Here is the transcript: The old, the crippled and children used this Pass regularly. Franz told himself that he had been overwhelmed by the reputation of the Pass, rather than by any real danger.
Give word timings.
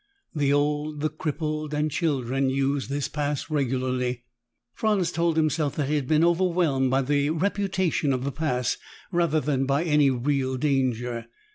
The 0.33 0.51
old, 0.51 1.01
the 1.01 1.11
crippled 1.11 1.75
and 1.75 1.91
children 1.91 2.49
used 2.49 2.89
this 2.89 3.07
Pass 3.07 3.51
regularly. 3.51 4.23
Franz 4.73 5.11
told 5.11 5.37
himself 5.37 5.75
that 5.75 5.89
he 5.89 5.93
had 5.95 6.07
been 6.07 6.23
overwhelmed 6.23 6.89
by 6.89 7.03
the 7.03 7.29
reputation 7.29 8.11
of 8.11 8.23
the 8.23 8.31
Pass, 8.31 8.77
rather 9.11 9.39
than 9.39 9.67
by 9.67 9.83
any 9.83 10.09
real 10.09 10.57
danger. 10.57 11.27